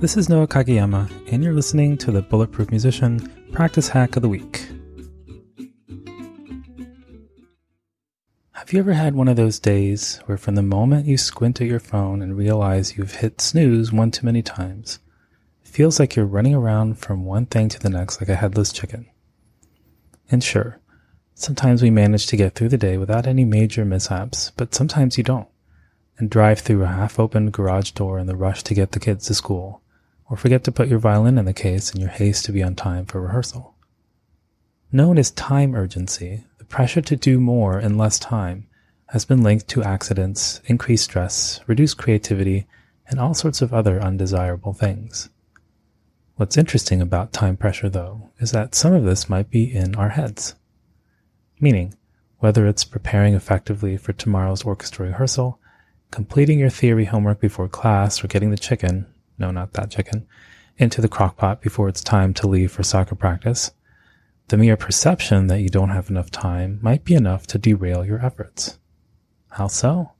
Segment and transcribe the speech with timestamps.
[0.00, 4.30] This is Noah Kageyama, and you're listening to the Bulletproof Musician Practice Hack of the
[4.30, 4.66] Week.
[8.52, 11.66] Have you ever had one of those days where, from the moment you squint at
[11.66, 15.00] your phone and realize you've hit snooze one too many times,
[15.62, 18.72] it feels like you're running around from one thing to the next like a headless
[18.72, 19.04] chicken?
[20.30, 20.80] And sure,
[21.34, 25.24] sometimes we manage to get through the day without any major mishaps, but sometimes you
[25.24, 25.48] don't
[26.16, 29.26] and drive through a half open garage door in the rush to get the kids
[29.26, 29.82] to school,
[30.30, 32.76] or forget to put your violin in the case in your haste to be on
[32.76, 33.74] time for rehearsal.
[34.92, 38.68] Known as time urgency, the pressure to do more in less time
[39.08, 42.66] has been linked to accidents, increased stress, reduced creativity,
[43.08, 45.30] and all sorts of other undesirable things.
[46.36, 50.10] What's interesting about time pressure, though, is that some of this might be in our
[50.10, 50.54] heads.
[51.60, 51.94] Meaning,
[52.38, 55.58] whether it's preparing effectively for tomorrow's orchestra rehearsal,
[56.12, 59.06] completing your theory homework before class or getting the chicken,
[59.40, 60.26] no, not that chicken,
[60.78, 63.72] into the crock pot before it's time to leave for soccer practice,
[64.48, 68.24] the mere perception that you don't have enough time might be enough to derail your
[68.24, 68.78] efforts.
[69.50, 70.12] How so?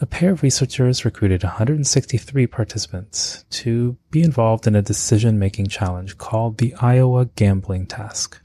[0.00, 6.16] A pair of researchers recruited 163 participants to be involved in a decision making challenge
[6.16, 8.40] called the Iowa Gambling Task.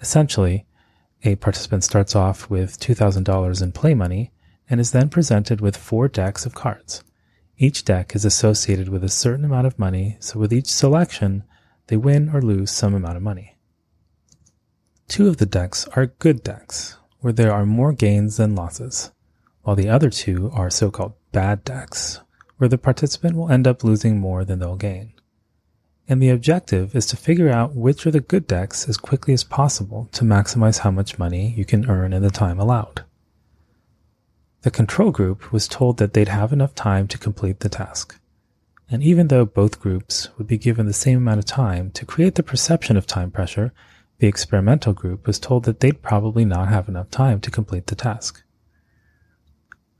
[0.00, 0.66] Essentially,
[1.24, 4.30] a participant starts off with $2,000 in play money
[4.68, 7.02] and is then presented with four decks of cards.
[7.62, 11.44] Each deck is associated with a certain amount of money, so with each selection,
[11.88, 13.58] they win or lose some amount of money.
[15.08, 19.12] Two of the decks are good decks, where there are more gains than losses,
[19.60, 22.20] while the other two are so called bad decks,
[22.56, 25.12] where the participant will end up losing more than they'll gain.
[26.08, 29.44] And the objective is to figure out which are the good decks as quickly as
[29.44, 33.04] possible to maximize how much money you can earn in the time allowed.
[34.62, 38.20] The control group was told that they'd have enough time to complete the task.
[38.90, 42.34] And even though both groups would be given the same amount of time to create
[42.34, 43.72] the perception of time pressure,
[44.18, 47.94] the experimental group was told that they'd probably not have enough time to complete the
[47.94, 48.42] task.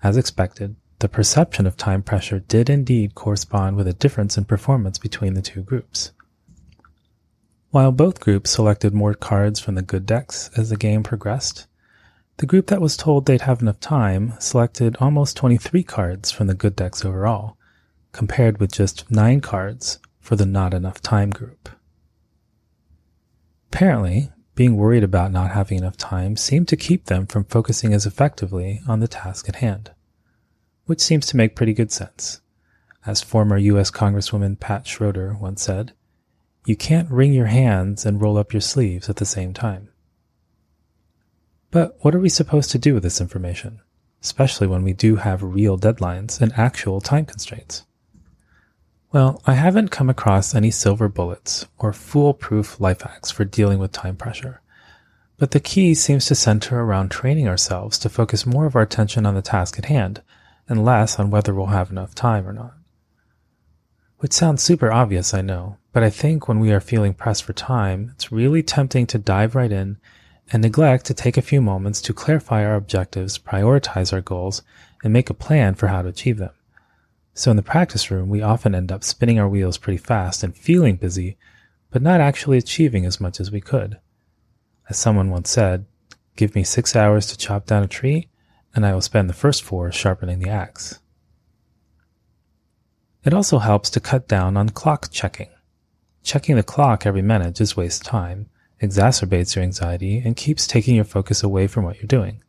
[0.02, 4.98] As expected, the perception of time pressure did indeed correspond with a difference in performance
[4.98, 6.12] between the two groups.
[7.70, 11.66] While both groups selected more cards from the good decks as the game progressed,
[12.40, 16.54] the group that was told they'd have enough time selected almost 23 cards from the
[16.54, 17.58] good decks overall,
[18.12, 21.68] compared with just 9 cards for the not enough time group.
[23.70, 28.06] Apparently, being worried about not having enough time seemed to keep them from focusing as
[28.06, 29.90] effectively on the task at hand,
[30.86, 32.40] which seems to make pretty good sense.
[33.04, 33.90] As former U.S.
[33.90, 35.92] Congresswoman Pat Schroeder once said,
[36.64, 39.89] you can't wring your hands and roll up your sleeves at the same time.
[41.70, 43.80] But what are we supposed to do with this information,
[44.22, 47.84] especially when we do have real deadlines and actual time constraints?
[49.12, 53.92] Well, I haven't come across any silver bullets or foolproof life hacks for dealing with
[53.92, 54.60] time pressure.
[55.36, 59.24] But the key seems to center around training ourselves to focus more of our attention
[59.24, 60.22] on the task at hand
[60.68, 62.74] and less on whether we'll have enough time or not.
[64.18, 67.52] Which sounds super obvious, I know, but I think when we are feeling pressed for
[67.52, 69.98] time, it's really tempting to dive right in
[70.52, 74.62] and neglect to take a few moments to clarify our objectives, prioritize our goals,
[75.02, 76.50] and make a plan for how to achieve them.
[77.34, 80.56] So in the practice room, we often end up spinning our wheels pretty fast and
[80.56, 81.36] feeling busy,
[81.90, 83.98] but not actually achieving as much as we could.
[84.88, 85.86] As someone once said,
[86.36, 88.28] give me six hours to chop down a tree,
[88.74, 90.98] and I will spend the first four sharpening the axe.
[93.24, 95.50] It also helps to cut down on clock checking.
[96.22, 98.48] Checking the clock every minute just wastes time,
[98.80, 102.42] exacerbates your anxiety and keeps taking your focus away from what you're doing.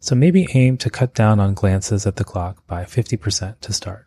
[0.00, 4.06] So maybe aim to cut down on glances at the clock by 50% to start.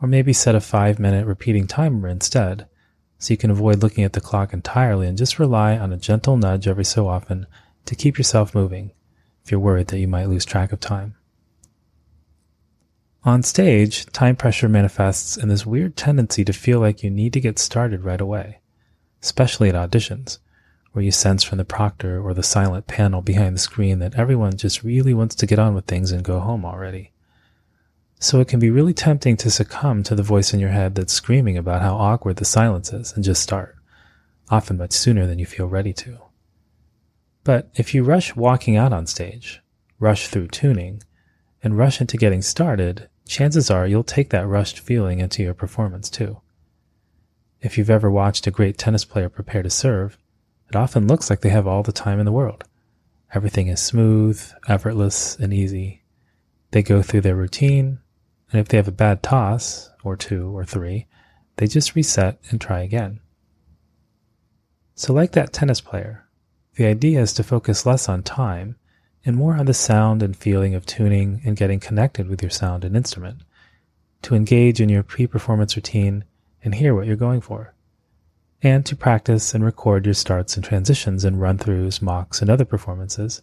[0.00, 2.68] Or maybe set a 5 minute repeating timer instead,
[3.18, 6.36] so you can avoid looking at the clock entirely and just rely on a gentle
[6.36, 7.46] nudge every so often
[7.86, 8.92] to keep yourself moving
[9.42, 11.14] if you're worried that you might lose track of time.
[13.24, 17.40] On stage, time pressure manifests in this weird tendency to feel like you need to
[17.40, 18.60] get started right away,
[19.22, 20.38] especially at auditions,
[20.96, 24.56] where you sense from the proctor or the silent panel behind the screen that everyone
[24.56, 27.12] just really wants to get on with things and go home already.
[28.18, 31.12] So it can be really tempting to succumb to the voice in your head that's
[31.12, 33.76] screaming about how awkward the silence is and just start,
[34.48, 36.16] often much sooner than you feel ready to.
[37.44, 39.60] But if you rush walking out on stage,
[40.00, 41.02] rush through tuning,
[41.62, 46.08] and rush into getting started, chances are you'll take that rushed feeling into your performance
[46.08, 46.40] too.
[47.60, 50.16] If you've ever watched a great tennis player prepare to serve,
[50.68, 52.64] it often looks like they have all the time in the world.
[53.34, 56.02] Everything is smooth, effortless, and easy.
[56.70, 57.98] They go through their routine,
[58.50, 61.06] and if they have a bad toss, or two or three,
[61.56, 63.20] they just reset and try again.
[64.94, 66.24] So, like that tennis player,
[66.76, 68.76] the idea is to focus less on time
[69.24, 72.84] and more on the sound and feeling of tuning and getting connected with your sound
[72.84, 73.42] and instrument,
[74.22, 76.24] to engage in your pre performance routine
[76.62, 77.74] and hear what you're going for,
[78.62, 82.64] and to practice and record your starts and transitions and run throughs, mocks, and other
[82.64, 83.42] performances,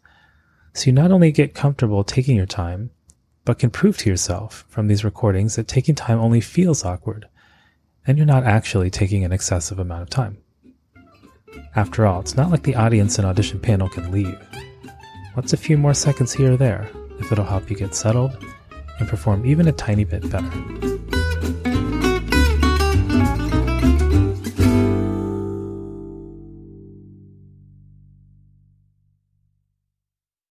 [0.73, 2.89] so you not only get comfortable taking your time,
[3.45, 7.27] but can prove to yourself from these recordings that taking time only feels awkward,
[8.07, 10.37] and you're not actually taking an excessive amount of time.
[11.75, 14.39] After all, it's not like the audience and audition panel can leave.
[15.35, 16.89] What's a few more seconds here or there
[17.19, 18.35] if it'll help you get settled
[18.99, 21.12] and perform even a tiny bit better?